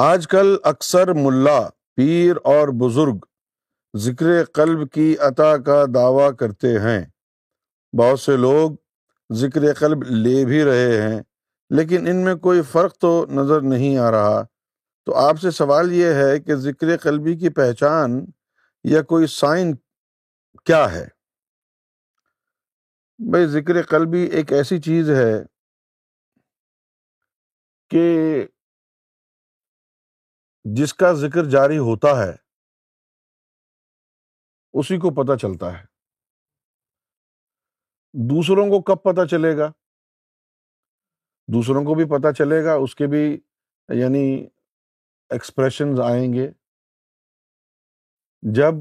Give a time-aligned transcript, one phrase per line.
[0.00, 1.54] آج کل اکثر ملا
[1.96, 3.16] پیر اور بزرگ
[4.02, 7.00] ذکر قلب کی عطا کا دعویٰ کرتے ہیں
[7.98, 8.76] بہت سے لوگ
[9.40, 11.20] ذکر قلب لے بھی رہے ہیں
[11.76, 13.10] لیکن ان میں کوئی فرق تو
[13.40, 14.40] نظر نہیں آ رہا
[15.06, 18.18] تو آپ سے سوال یہ ہے کہ ذکر قلبی کی پہچان
[18.92, 19.74] یا کوئی سائن
[20.70, 21.06] کیا ہے
[23.32, 25.32] بھائی ذکر قلبی ایک ایسی چیز ہے
[27.90, 28.08] کہ
[30.78, 32.32] جس کا ذکر جاری ہوتا ہے
[34.80, 35.84] اسی کو پتہ چلتا ہے
[38.30, 39.70] دوسروں کو کب پتہ چلے گا
[41.52, 43.18] دوسروں کو بھی پتہ چلے گا اس کے بھی
[44.00, 44.18] یعنی
[45.34, 46.48] ایکسپریشنز آئیں گے
[48.56, 48.74] جب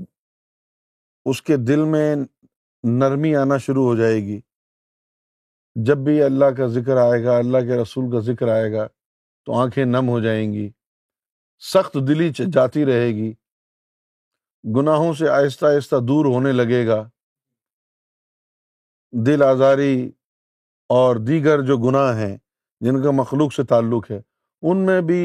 [1.29, 2.15] اس کے دل میں
[2.99, 4.39] نرمی آنا شروع ہو جائے گی
[5.85, 8.87] جب بھی اللہ کا ذکر آئے گا اللہ کے رسول کا ذکر آئے گا
[9.45, 10.69] تو آنکھیں نم ہو جائیں گی
[11.73, 13.31] سخت دلی جاتی رہے گی
[14.75, 16.95] گناہوں سے آہستہ آہستہ دور ہونے لگے گا
[19.25, 19.99] دل آزاری
[20.97, 22.35] اور دیگر جو گناہ ہیں
[22.85, 24.19] جن کا مخلوق سے تعلق ہے
[24.69, 25.19] ان میں بھی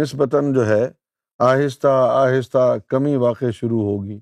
[0.00, 0.82] نسبتاً جو ہے
[1.50, 4.18] آہستہ آہستہ کمی واقع شروع ہوگی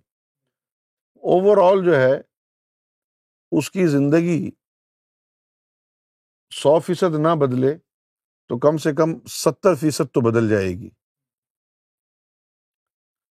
[1.32, 2.12] اوور آل جو ہے
[3.58, 4.50] اس کی زندگی
[6.62, 7.74] سو فیصد نہ بدلے
[8.48, 10.88] تو کم سے کم ستر فیصد تو بدل جائے گی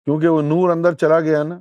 [0.05, 1.59] کیونکہ وہ نور اندر چلا گیا نا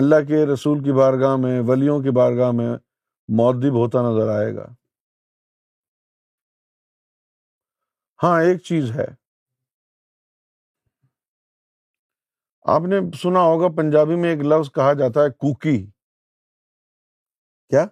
[0.00, 2.68] اللہ کے رسول کی بارگاہ میں ولیوں کی بارگاہ میں
[3.40, 4.66] موب ہوتا نظر آئے گا
[8.22, 9.04] ہاں ایک چیز ہے
[12.74, 15.76] آپ نے سنا ہوگا پنجابی میں ایک لفظ کہا جاتا ہے کوکی
[17.70, 17.84] کیا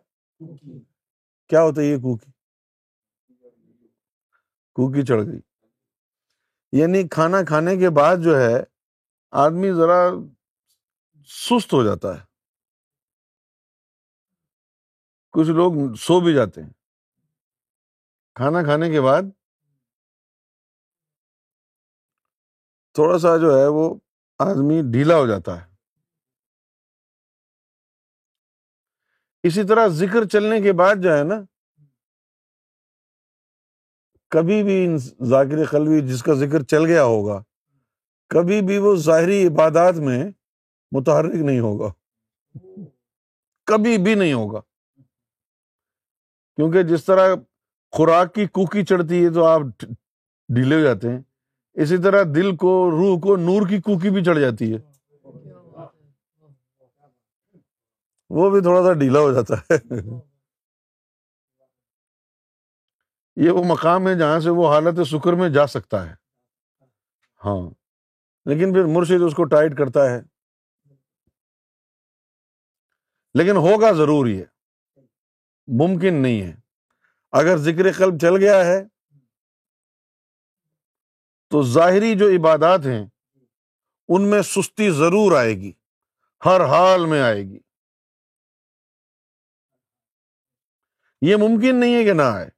[0.42, 2.30] کیا ہوتا ہے یہ کوکی
[4.80, 5.40] کوکی چڑھ گئی
[6.80, 8.54] یعنی کھانا کھانے کے بعد جو ہے
[9.44, 9.96] آدمی ذرا
[11.34, 12.24] سست ہو جاتا ہے
[15.36, 15.72] کچھ لوگ
[16.06, 16.70] سو بھی جاتے ہیں
[18.40, 19.30] کھانا کھانے کے بعد
[22.94, 23.84] تھوڑا سا جو ہے وہ
[24.46, 25.70] آدمی ڈھیلا ہو جاتا ہے
[29.48, 31.40] اسی طرح ذکر چلنے کے بعد جو ہے نا
[34.32, 34.76] کبھی بھی
[35.30, 37.40] ذاکر خلوی جس کا ذکر چل گیا ہوگا
[38.34, 40.20] کبھی بھی وہ ظاہری عبادات میں
[40.96, 41.90] متحرک نہیں ہوگا
[43.70, 44.60] کبھی بھی نہیں ہوگا
[46.56, 47.34] کیونکہ جس طرح
[47.96, 51.20] خوراک کی کوکی چڑھتی ہے تو آپ ڈھیلے ہو جاتے ہیں
[51.82, 54.78] اسی طرح دل کو روح کو نور کی کوکی بھی چڑھ جاتی ہے
[58.38, 59.78] وہ بھی تھوڑا سا ڈھیلا ہو جاتا ہے
[63.40, 66.12] یہ وہ مقام ہے جہاں سے وہ حالت سکر میں جا سکتا ہے
[67.44, 67.56] ہاں
[68.50, 70.20] لیکن پھر مرشد اس کو ٹائٹ کرتا ہے
[73.38, 74.44] لیکن ہوگا ضرور یہ
[75.82, 76.54] ممکن نہیں ہے
[77.40, 78.82] اگر ذکر قلب چل گیا ہے
[81.50, 83.04] تو ظاہری جو عبادات ہیں
[84.14, 85.72] ان میں سستی ضرور آئے گی
[86.44, 87.58] ہر حال میں آئے گی
[91.30, 92.48] یہ ممکن نہیں ہے کہ نہ آئے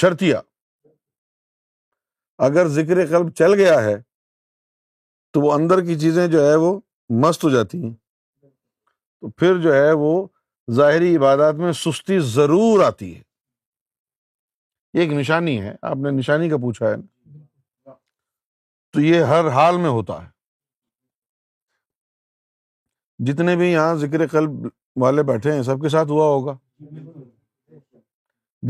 [0.00, 0.36] شرطیہ
[2.44, 3.94] اگر ذکر قلب چل گیا ہے
[5.32, 6.70] تو وہ اندر کی چیزیں جو ہے وہ
[7.24, 7.92] مست ہو جاتی ہیں
[8.40, 10.12] تو پھر جو ہے وہ
[10.78, 13.20] ظاہری عبادات میں سستی ضرور آتی ہے
[14.94, 16.96] یہ ایک نشانی ہے آپ نے نشانی کا پوچھا ہے
[18.92, 20.30] تو یہ ہر حال میں ہوتا ہے
[23.30, 24.66] جتنے بھی یہاں ذکر قلب
[25.02, 26.56] والے بیٹھے ہیں سب کے ساتھ ہوا ہوگا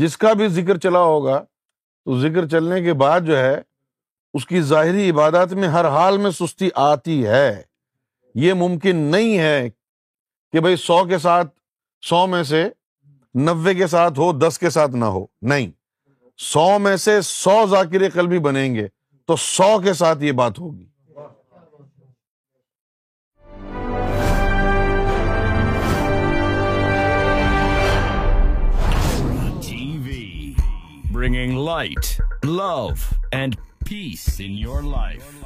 [0.01, 1.37] جس کا بھی ذکر چلا ہوگا
[2.05, 3.55] تو ذکر چلنے کے بعد جو ہے
[4.37, 7.61] اس کی ظاہری عبادات میں ہر حال میں سستی آتی ہے
[8.43, 9.67] یہ ممکن نہیں ہے
[10.53, 11.49] کہ بھائی سو کے ساتھ
[12.09, 12.67] سو میں سے
[13.45, 15.69] نوے کے ساتھ ہو دس کے ساتھ نہ ہو نہیں
[16.51, 18.87] سو میں سے سو ذاکر قلبی بنیں گے
[19.27, 20.85] تو سو کے ساتھ یہ بات ہوگی
[31.23, 35.45] bringing light, love, and peace in your life.